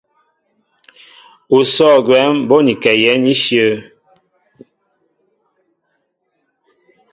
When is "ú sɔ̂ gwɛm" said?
1.57-2.35